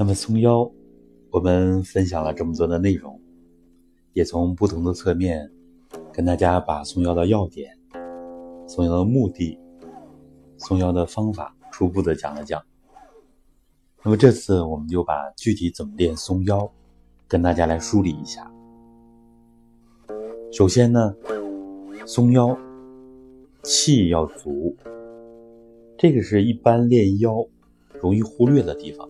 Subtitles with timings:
[0.00, 0.66] 那么松腰，
[1.30, 3.20] 我们分享了这么多的内容，
[4.14, 5.52] 也从不同的侧面
[6.10, 7.78] 跟大家把松腰的要点、
[8.66, 9.58] 松腰的目的、
[10.56, 12.62] 松腰的方法初步的讲了讲。
[14.02, 16.72] 那么这次我们就把具体怎么练松腰
[17.28, 18.50] 跟大家来梳理一下。
[20.50, 21.14] 首先呢，
[22.06, 22.56] 松腰
[23.64, 24.74] 气要足，
[25.98, 27.46] 这个是一般练腰
[28.00, 29.06] 容易忽略的地方。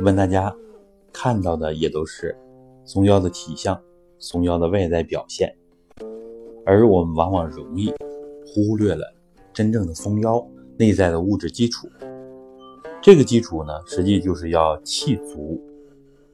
[0.00, 0.54] 问大家
[1.12, 2.36] 看到的也都是
[2.84, 3.78] 松腰的体相、
[4.20, 5.52] 松腰的外在表现，
[6.64, 7.92] 而我们往往容易
[8.46, 9.12] 忽略了
[9.52, 10.46] 真正的松腰
[10.78, 11.88] 内在的物质基础。
[13.02, 15.60] 这个基础呢，实际就是要气足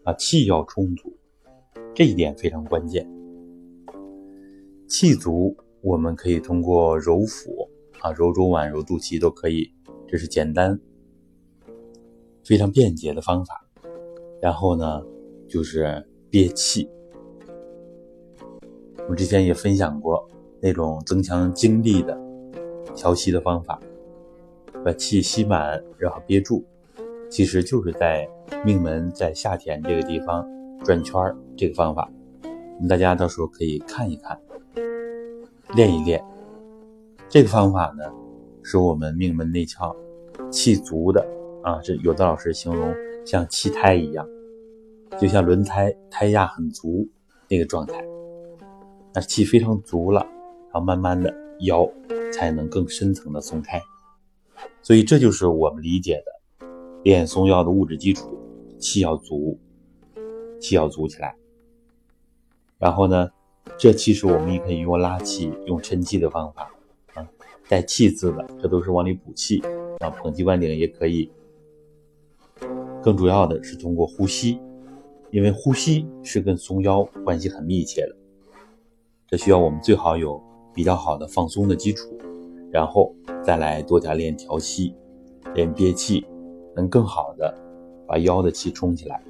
[0.03, 1.17] 啊，气要充足，
[1.95, 3.11] 这一点非常关键。
[4.87, 7.67] 气足，我们可以通过揉腹
[8.01, 9.73] 啊，揉中脘、揉肚脐都可以，
[10.07, 10.79] 这是简单、
[12.45, 13.64] 非常便捷的方法。
[14.45, 15.03] 然后呢，
[15.49, 16.87] 就是憋气。
[19.09, 20.29] 我之前也分享过
[20.61, 22.15] 那种增强精力的
[22.95, 23.81] 调息的方法。
[24.85, 26.63] 把气吸满，然后憋住，
[27.31, 28.29] 其实就是在
[28.67, 30.47] 命门在下田这个地方
[30.85, 31.17] 转圈。
[31.57, 32.07] 这个方法，
[32.87, 34.39] 大家到时候可以看一看，
[35.75, 36.23] 练一练。
[37.31, 38.05] 这个方法呢，
[38.63, 39.97] 是我们命门内窍
[40.51, 41.27] 气足的
[41.63, 41.81] 啊。
[41.83, 44.27] 这有的老师形容像气胎一样，
[45.21, 47.09] 就像轮胎胎压很足
[47.49, 48.05] 那个状态，
[49.15, 50.21] 那气非常足了，
[50.73, 51.89] 然后慢慢的腰
[52.33, 53.81] 才能更深层的松开。
[54.83, 56.67] 所以这就是我们理解的
[57.03, 58.39] 练松腰的物质基础，
[58.79, 59.59] 气要足，
[60.61, 61.35] 气要足起来。
[62.79, 63.31] 然后呢，
[63.79, 66.71] 这其实我们也可以用拉气、用抻气的方法
[67.15, 67.27] 啊，
[67.69, 69.63] 带气字的，这都是往里补气
[70.01, 70.11] 啊。
[70.11, 71.31] 捧气灌顶也可以。
[73.05, 74.59] 更主要的是通过呼吸，
[75.31, 78.17] 因为呼吸是跟松腰关系很密切的。
[79.29, 80.43] 这需要我们最好有
[80.73, 82.19] 比较好的放松的基础。
[82.73, 84.95] 然后再来多加练调息，
[85.55, 86.27] 练憋气，
[86.75, 87.55] 能更好的
[88.07, 89.23] 把腰的气充起来。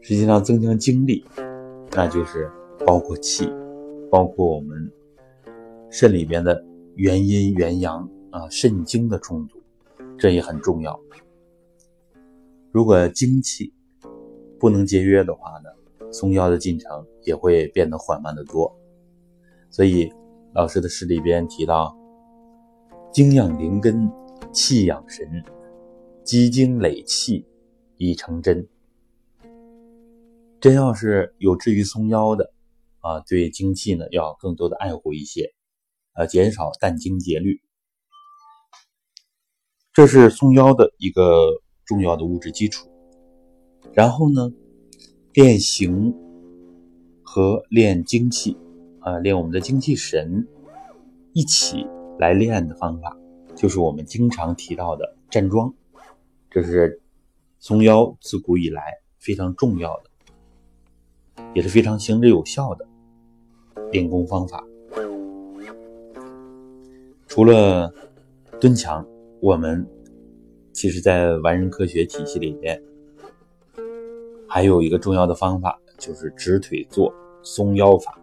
[0.00, 1.24] 实际上增强精力，
[1.90, 2.48] 那就是
[2.86, 3.52] 包括气，
[4.12, 4.90] 包括我们
[5.90, 9.58] 肾里边的元阴元阳啊，肾精的充足，
[10.16, 10.98] 这也很重要。
[12.72, 13.72] 如果精气
[14.58, 18.74] 不能节约的话呢，松腰的进程也会变得缓慢的多。
[19.70, 20.12] 所以
[20.54, 21.96] 老师的诗里边提到。
[23.10, 24.12] 精养灵根，
[24.52, 25.26] 气养神，
[26.24, 27.46] 积精累气，
[27.96, 28.68] 以成真。
[30.60, 32.52] 真要是有志于松腰的
[33.00, 35.54] 啊，对精气呢要更多的爱护一些，
[36.12, 37.62] 呃，减少淡精竭虑。
[39.94, 42.88] 这是松腰的一个重要的物质基础。
[43.92, 44.52] 然后呢，
[45.32, 46.14] 练形
[47.24, 48.56] 和练精气
[49.00, 50.46] 啊，练我们的精气神
[51.32, 51.84] 一起。
[52.20, 53.16] 来练的方法，
[53.54, 55.72] 就是我们经常提到的站桩，
[56.50, 57.00] 这是
[57.60, 58.82] 松腰自古以来
[59.20, 62.84] 非常重要的，也是非常行之有效的
[63.92, 64.64] 练功方法。
[67.28, 67.94] 除了
[68.60, 69.06] 蹲墙，
[69.40, 69.88] 我们
[70.78, 72.80] 其实在完人科学体系里面，
[74.46, 77.12] 还有一个重要的方法，就是直腿坐
[77.42, 78.16] 松腰法。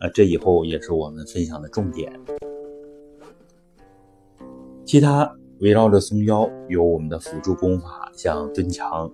[0.00, 2.12] 啊，这以后也是我们分享的重点。
[4.84, 9.10] 其他围绕着松腰有我们的辅助功法，像蹲墙。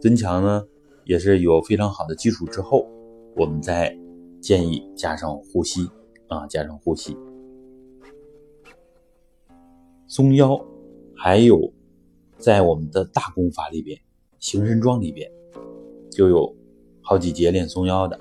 [0.00, 0.64] 蹲墙呢，
[1.04, 2.88] 也是有非常好的基础之后，
[3.36, 3.94] 我们再
[4.40, 5.86] 建议加上呼吸
[6.28, 7.14] 啊，加上呼吸。
[10.08, 10.58] 松腰
[11.16, 11.72] 还有
[12.36, 13.98] 在我们的大功法里边，
[14.38, 15.30] 行神桩里边
[16.10, 16.54] 就有
[17.00, 18.20] 好几节练松腰的。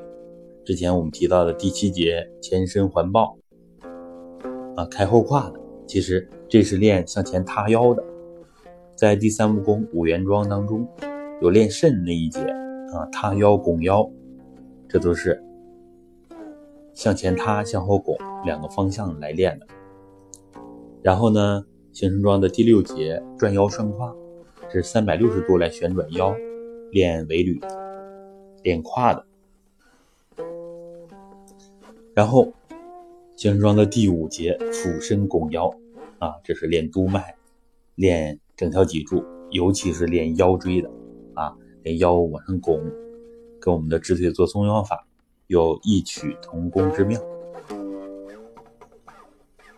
[0.64, 3.38] 之前我们提到的第七节前身环抱
[4.76, 5.60] 啊，开后胯的。
[5.86, 8.04] 其实这是练向前塌腰的，
[8.96, 10.88] 在第三蜈蚣五元桩当中，
[11.42, 14.10] 有练肾那一节啊，塌腰拱腰，
[14.90, 15.44] 这都是
[16.94, 19.68] 向前塌、向后拱两个方向来练的。
[21.04, 21.64] 然后呢，
[21.96, 24.14] 形神桩的第六节转腰顺胯，
[24.70, 26.36] 是三百六十度来旋转腰，
[26.92, 27.58] 练尾闾，
[28.64, 29.26] 练胯的。
[32.14, 32.52] 然后。
[33.38, 35.70] 形神桩的第五节俯身拱腰，
[36.20, 37.36] 啊，这是练督脉，
[37.96, 39.22] 练整条脊柱，
[39.52, 40.90] 尤其是练腰椎的，
[41.34, 41.54] 啊，
[41.84, 42.82] 练腰往上拱，
[43.60, 45.06] 跟我们的直腿坐松腰法
[45.48, 47.22] 有异曲同工之妙。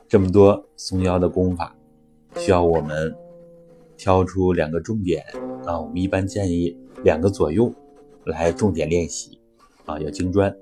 [0.08, 1.76] 这么多松腰的功法，
[2.36, 3.16] 需要我们
[3.96, 5.24] 挑出两个重点
[5.66, 7.74] 啊，我们一般建议两个左右
[8.26, 9.40] 来重点练习
[9.86, 10.56] 啊，要精专。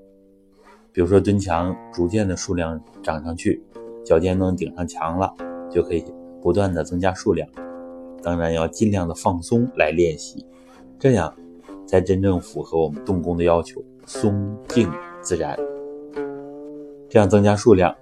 [0.92, 3.62] 比如说蹲墙，逐渐的数量涨上去，
[4.04, 5.34] 脚尖能顶上墙了，
[5.70, 6.02] 就可以
[6.40, 7.46] 不断的增加数量。
[8.22, 10.46] 当然要尽量的放松来练习，
[10.98, 11.34] 这样
[11.86, 14.90] 才真正符合我们动功的要求，松静
[15.20, 15.54] 自然。
[17.08, 17.94] 这样增加数量，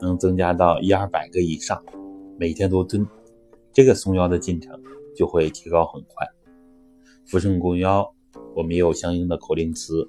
[0.00, 1.80] 能增加到一二百个以上，
[2.40, 3.06] 每天都蹲，
[3.70, 4.82] 这个松腰的进程
[5.14, 6.26] 就会提高很快。
[7.26, 8.10] 扶正弓腰，
[8.56, 10.08] 我们也有相应的口令词，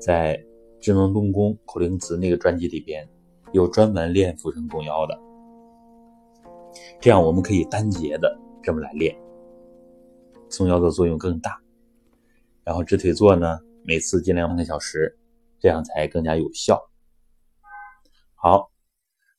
[0.00, 0.44] 在。
[0.80, 3.08] 智能动功口令词那个专辑里边
[3.52, 5.16] 有专门练俯身弓腰的，
[7.00, 9.16] 这样我们可以单节的这么来练，
[10.48, 11.56] 松腰的作用更大。
[12.64, 15.16] 然后直腿坐呢，每次尽量半个小时，
[15.60, 16.82] 这样才更加有效。
[18.34, 18.68] 好，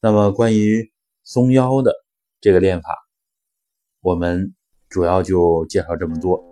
[0.02, 0.90] 那么关于
[1.25, 1.94] 松腰的
[2.44, 3.07] 这个练法，
[4.01, 4.54] 我们
[4.90, 6.44] 主要就介绍这么多。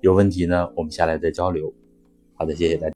[0.00, 1.74] 有问题呢，我们下来再交流。
[2.34, 2.90] 好的，谢谢大家。